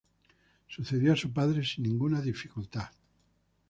[0.67, 2.89] Sucedió a su padre sin ninguna dificultad.